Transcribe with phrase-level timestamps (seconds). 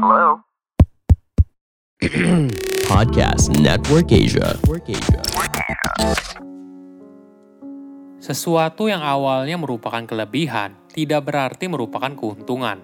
[0.00, 0.40] Hello?
[2.88, 4.56] Podcast Network Asia.
[8.16, 12.80] Sesuatu yang awalnya merupakan kelebihan tidak berarti merupakan keuntungan.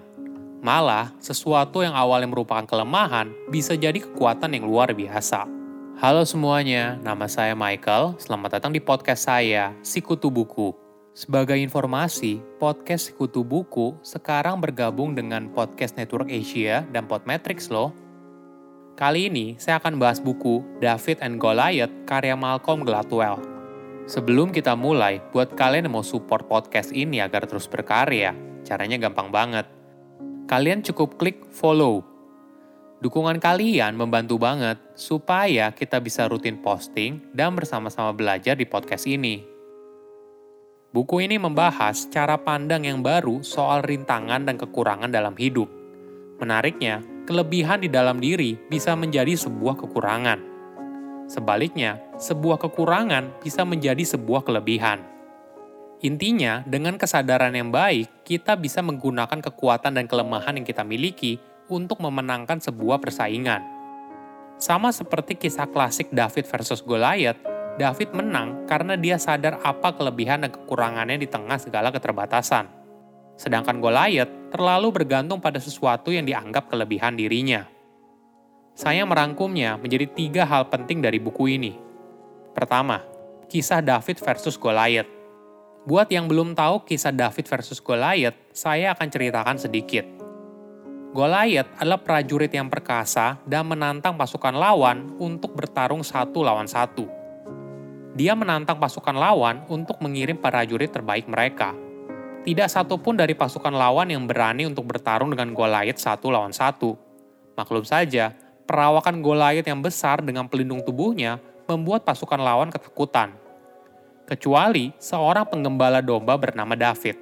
[0.61, 5.49] Malah, sesuatu yang awalnya merupakan kelemahan bisa jadi kekuatan yang luar biasa.
[5.97, 8.13] Halo semuanya, nama saya Michael.
[8.21, 10.86] Selamat datang di podcast saya, Sikutu Buku.
[11.17, 17.89] Sebagai informasi, podcast Sekutu Buku sekarang bergabung dengan Podcast Network Asia dan Podmetrics loh.
[18.93, 23.41] Kali ini saya akan bahas buku David and Goliath karya Malcolm Gladwell.
[24.05, 29.33] Sebelum kita mulai, buat kalian yang mau support podcast ini agar terus berkarya, caranya gampang
[29.33, 29.65] banget.
[30.45, 32.05] Kalian cukup klik follow.
[33.01, 39.56] Dukungan kalian membantu banget supaya kita bisa rutin posting dan bersama-sama belajar di podcast ini.
[40.87, 45.67] Buku ini membahas cara pandang yang baru soal rintangan dan kekurangan dalam hidup.
[46.39, 50.39] Menariknya, kelebihan di dalam diri bisa menjadi sebuah kekurangan.
[51.27, 55.03] Sebaliknya, sebuah kekurangan bisa menjadi sebuah kelebihan.
[56.07, 61.35] Intinya, dengan kesadaran yang baik, kita bisa menggunakan kekuatan dan kelemahan yang kita miliki
[61.67, 63.59] untuk memenangkan sebuah persaingan.
[64.55, 70.49] Sama seperti kisah klasik David versus Goliath, David menang karena dia sadar apa kelebihan dan
[70.49, 72.65] kekurangannya di tengah segala keterbatasan.
[73.37, 77.69] Sedangkan Goliath terlalu bergantung pada sesuatu yang dianggap kelebihan dirinya.
[78.73, 81.77] Saya merangkumnya menjadi tiga hal penting dari buku ini.
[82.57, 83.05] Pertama,
[83.45, 85.09] kisah David versus Goliath.
[85.85, 90.05] Buat yang belum tahu kisah David versus Goliath, saya akan ceritakan sedikit.
[91.13, 97.16] Goliath adalah prajurit yang perkasa dan menantang pasukan lawan untuk bertarung satu lawan satu
[98.17, 101.77] dia menantang pasukan lawan untuk mengirim para prajurit terbaik mereka.
[102.41, 106.97] Tidak satupun dari pasukan lawan yang berani untuk bertarung dengan Goliath satu lawan satu.
[107.53, 108.33] Maklum saja,
[108.65, 111.37] perawakan Goliath yang besar dengan pelindung tubuhnya
[111.69, 113.37] membuat pasukan lawan ketakutan.
[114.25, 117.21] Kecuali seorang penggembala domba bernama David.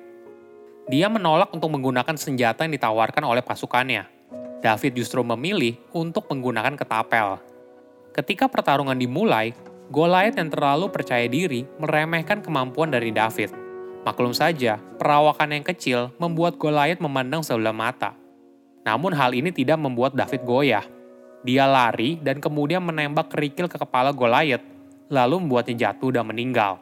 [0.88, 4.08] Dia menolak untuk menggunakan senjata yang ditawarkan oleh pasukannya.
[4.64, 7.44] David justru memilih untuk menggunakan ketapel.
[8.16, 9.52] Ketika pertarungan dimulai,
[9.94, 13.54] Goliath yang terlalu percaya diri meremehkan kemampuan dari David.
[14.02, 18.18] Maklum saja, perawakan yang kecil membuat Goliath memandang sebelah mata.
[18.86, 20.86] Namun hal ini tidak membuat David goyah.
[21.46, 24.66] Dia lari dan kemudian menembak kerikil ke kepala Goliath,
[25.10, 26.82] lalu membuatnya jatuh dan meninggal.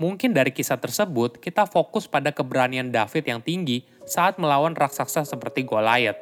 [0.00, 5.68] Mungkin dari kisah tersebut, kita fokus pada keberanian David yang tinggi saat melawan raksasa seperti
[5.68, 6.16] Goliath.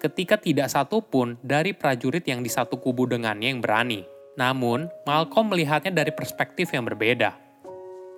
[0.00, 4.11] Ketika tidak satu pun dari prajurit yang di satu kubu dengannya yang berani.
[4.32, 7.36] Namun, Malcolm melihatnya dari perspektif yang berbeda.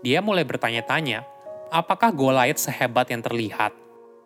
[0.07, 1.27] Dia mulai bertanya-tanya,
[1.75, 3.75] apakah Goliath sehebat yang terlihat?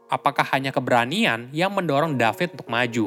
[0.08, 3.06] Apakah hanya keberanian yang mendorong David untuk maju?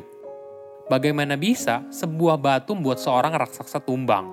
[0.90, 4.28] Bagaimana bisa sebuah batu membuat seorang raksasa tumbang?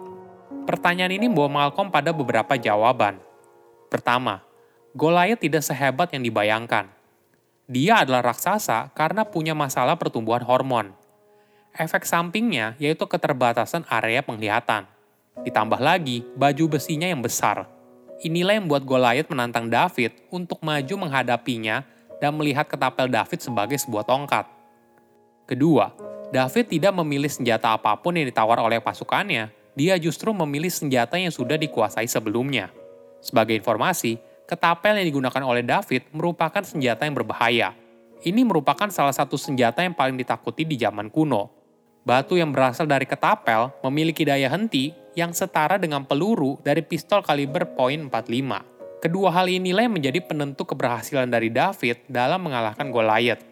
[0.64, 3.20] Pertanyaan ini membawa Malcolm pada beberapa jawaban.
[3.88, 4.44] Pertama,
[4.96, 6.88] Goliath tidak sehebat yang dibayangkan.
[7.68, 10.97] Dia adalah raksasa karena punya masalah pertumbuhan hormon
[11.78, 14.84] efek sampingnya yaitu keterbatasan area penglihatan.
[15.46, 17.70] Ditambah lagi, baju besinya yang besar.
[18.18, 21.86] Inilah yang membuat Goliath menantang David untuk maju menghadapinya
[22.18, 24.50] dan melihat ketapel David sebagai sebuah tongkat.
[25.46, 25.94] Kedua,
[26.34, 31.30] David tidak memilih senjata apa pun yang ditawar oleh pasukannya, dia justru memilih senjata yang
[31.30, 32.74] sudah dikuasai sebelumnya.
[33.22, 37.72] Sebagai informasi, ketapel yang digunakan oleh David merupakan senjata yang berbahaya.
[38.18, 41.57] Ini merupakan salah satu senjata yang paling ditakuti di zaman kuno,
[42.08, 47.68] Batu yang berasal dari ketapel memiliki daya henti yang setara dengan peluru dari pistol kaliber
[47.76, 48.08] .45.
[49.04, 53.44] Kedua hal inilah yang menjadi penentu keberhasilan dari David dalam mengalahkan Goliath.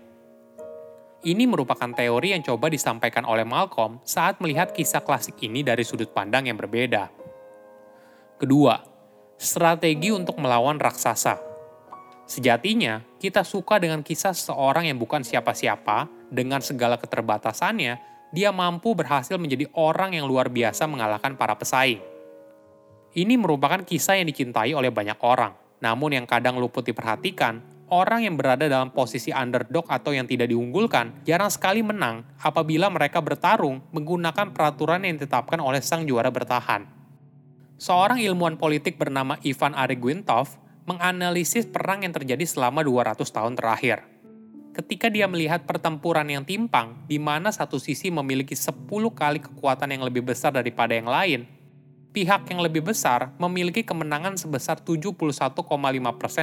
[1.21, 6.09] Ini merupakan teori yang coba disampaikan oleh Malcolm saat melihat kisah klasik ini dari sudut
[6.17, 7.13] pandang yang berbeda.
[8.41, 8.81] Kedua,
[9.37, 11.37] strategi untuk melawan raksasa.
[12.25, 19.41] Sejatinya, kita suka dengan kisah seseorang yang bukan siapa-siapa dengan segala keterbatasannya dia mampu berhasil
[19.41, 22.05] menjadi orang yang luar biasa mengalahkan para pesaing.
[23.17, 28.37] Ini merupakan kisah yang dicintai oleh banyak orang, namun yang kadang luput diperhatikan, orang yang
[28.37, 34.53] berada dalam posisi underdog atau yang tidak diunggulkan jarang sekali menang apabila mereka bertarung menggunakan
[34.53, 36.85] peraturan yang ditetapkan oleh sang juara bertahan.
[37.81, 44.16] Seorang ilmuwan politik bernama Ivan Aregwintov menganalisis perang yang terjadi selama 200 tahun terakhir
[44.77, 48.85] ketika dia melihat pertempuran yang timpang, di mana satu sisi memiliki 10
[49.17, 51.49] kali kekuatan yang lebih besar daripada yang lain,
[52.13, 55.17] pihak yang lebih besar memiliki kemenangan sebesar 71,5%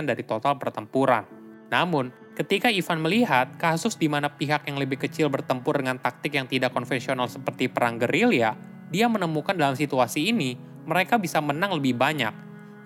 [0.09, 1.30] dari total pertempuran.
[1.69, 6.50] Namun, ketika Ivan melihat kasus di mana pihak yang lebih kecil bertempur dengan taktik yang
[6.50, 8.57] tidak konvensional seperti perang gerilya,
[8.89, 10.57] dia menemukan dalam situasi ini
[10.89, 12.33] mereka bisa menang lebih banyak,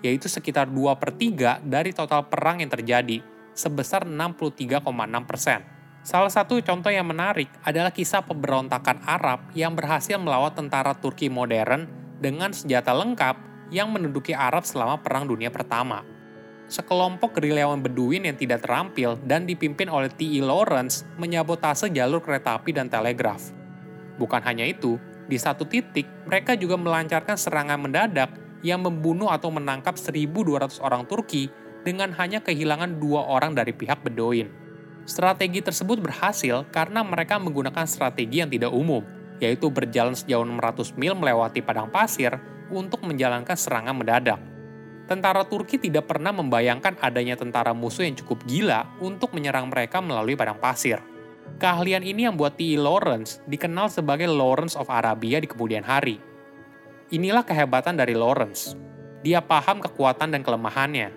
[0.04, 4.86] yaitu sekitar 2 per 3 dari total perang yang terjadi, sebesar 63,6
[5.26, 5.66] persen.
[6.06, 11.90] Salah satu contoh yang menarik adalah kisah pemberontakan Arab yang berhasil melawan tentara Turki modern
[12.22, 13.34] dengan senjata lengkap
[13.74, 16.06] yang menduduki Arab selama Perang Dunia Pertama
[16.68, 20.44] sekelompok gerilyawan Beduin yang tidak terampil dan dipimpin oleh T.E.
[20.44, 23.50] Lawrence menyabotase jalur kereta api dan telegraf.
[24.20, 29.96] Bukan hanya itu, di satu titik mereka juga melancarkan serangan mendadak yang membunuh atau menangkap
[29.96, 31.48] 1.200 orang Turki
[31.82, 34.50] dengan hanya kehilangan dua orang dari pihak Beduin.
[35.08, 39.02] Strategi tersebut berhasil karena mereka menggunakan strategi yang tidak umum,
[39.40, 42.36] yaitu berjalan sejauh 600 mil melewati padang pasir
[42.68, 44.40] untuk menjalankan serangan mendadak
[45.08, 50.36] tentara Turki tidak pernah membayangkan adanya tentara musuh yang cukup gila untuk menyerang mereka melalui
[50.36, 51.00] padang pasir.
[51.56, 52.76] Keahlian ini yang buat T.E.
[52.76, 56.20] Lawrence dikenal sebagai Lawrence of Arabia di kemudian hari.
[57.08, 58.76] Inilah kehebatan dari Lawrence.
[59.24, 61.08] Dia paham kekuatan dan kelemahannya.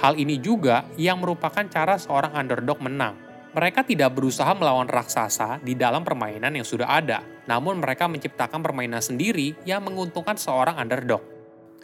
[0.00, 3.20] Hal ini juga yang merupakan cara seorang underdog menang.
[3.52, 9.04] Mereka tidak berusaha melawan raksasa di dalam permainan yang sudah ada, namun mereka menciptakan permainan
[9.04, 11.20] sendiri yang menguntungkan seorang underdog.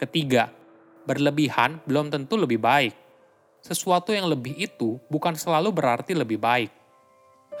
[0.01, 0.49] Ketiga,
[1.05, 2.97] berlebihan belum tentu lebih baik.
[3.61, 6.73] Sesuatu yang lebih itu bukan selalu berarti lebih baik.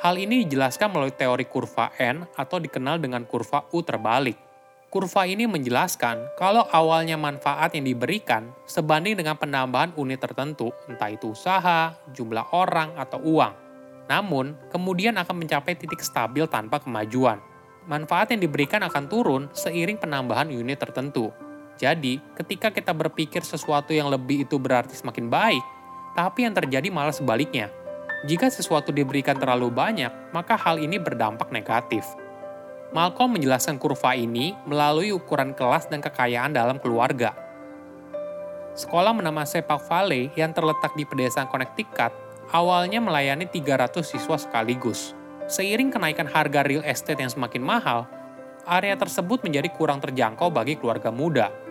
[0.01, 4.46] Hal ini dijelaskan melalui teori kurva N atau dikenal dengan kurva U terbalik.
[4.87, 11.35] Kurva ini menjelaskan kalau awalnya manfaat yang diberikan sebanding dengan penambahan unit tertentu, entah itu
[11.35, 13.53] usaha, jumlah orang, atau uang.
[14.07, 17.43] Namun, kemudian akan mencapai titik stabil tanpa kemajuan.
[17.83, 21.35] Manfaat yang diberikan akan turun seiring penambahan unit tertentu,
[21.77, 25.63] jadi, ketika kita berpikir sesuatu yang lebih itu berarti semakin baik,
[26.17, 27.69] tapi yang terjadi malah sebaliknya.
[28.25, 32.01] Jika sesuatu diberikan terlalu banyak, maka hal ini berdampak negatif.
[32.95, 37.35] Malcolm menjelaskan kurva ini melalui ukuran kelas dan kekayaan dalam keluarga.
[38.77, 42.13] Sekolah menama Sepak Valley yang terletak di pedesaan Connecticut
[42.53, 45.17] awalnya melayani 300 siswa sekaligus.
[45.47, 48.07] Seiring kenaikan harga real estate yang semakin mahal,
[48.67, 51.67] area tersebut menjadi kurang terjangkau bagi keluarga muda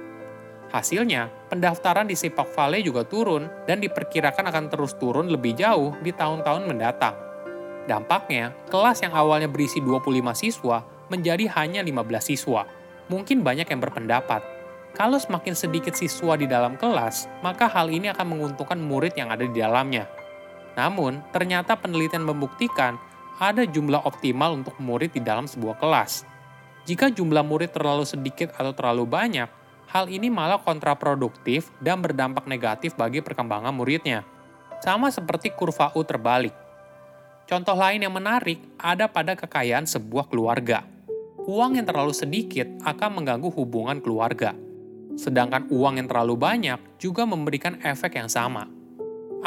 [0.67, 6.11] Hasilnya, pendaftaran di Sipak Valley juga turun dan diperkirakan akan terus turun lebih jauh di
[6.11, 7.15] tahun-tahun mendatang.
[7.87, 10.83] Dampaknya, kelas yang awalnya berisi 25 siswa
[11.13, 12.67] menjadi hanya 15 siswa.
[13.07, 14.43] Mungkin banyak yang berpendapat,
[14.97, 19.45] kalau semakin sedikit siswa di dalam kelas, maka hal ini akan menguntungkan murid yang ada
[19.45, 20.09] di dalamnya.
[20.73, 22.97] Namun, ternyata penelitian membuktikan
[23.37, 26.25] ada jumlah optimal untuk murid di dalam sebuah kelas.
[26.89, 29.53] Jika jumlah murid terlalu sedikit atau terlalu banyak,
[29.93, 34.25] hal ini malah kontraproduktif dan berdampak negatif bagi perkembangan muridnya.
[34.81, 36.57] Sama seperti kurva U terbalik.
[37.45, 40.96] Contoh lain yang menarik ada pada kekayaan sebuah keluarga.
[41.47, 44.51] Uang yang terlalu sedikit akan mengganggu hubungan keluarga.
[45.15, 48.67] Sedangkan uang yang terlalu banyak juga memberikan efek yang sama.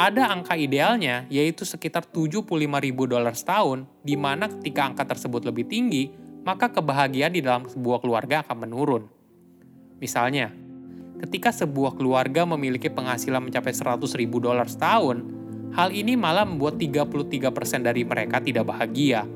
[0.00, 5.68] Ada angka idealnya yaitu sekitar 75 ribu dolar setahun, di mana ketika angka tersebut lebih
[5.68, 6.08] tinggi,
[6.40, 9.04] maka kebahagiaan di dalam sebuah keluarga akan menurun.
[10.00, 10.48] Misalnya,
[11.20, 15.20] ketika sebuah keluarga memiliki penghasilan mencapai 100 ribu dolar setahun,
[15.76, 19.28] hal ini malah membuat 33% dari mereka tidak bahagia.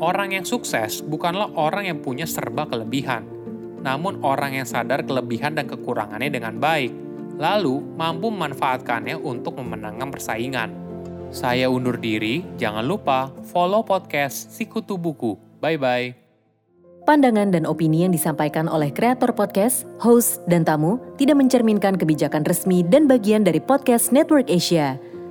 [0.00, 3.20] Orang yang sukses bukanlah orang yang punya serba kelebihan,
[3.84, 6.88] namun orang yang sadar kelebihan dan kekurangannya dengan baik,
[7.36, 10.72] lalu mampu memanfaatkannya untuk memenangkan persaingan.
[11.28, 15.36] Saya undur diri, jangan lupa follow podcast Sikutu Buku.
[15.60, 16.16] Bye-bye.
[17.04, 22.80] Pandangan dan opini yang disampaikan oleh kreator podcast, host, dan tamu tidak mencerminkan kebijakan resmi
[22.88, 24.96] dan bagian dari podcast Network Asia.